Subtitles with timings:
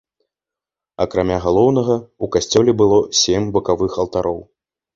[1.05, 4.45] Акрамя галоўнага, у касцёле было сем бакавых алтароў.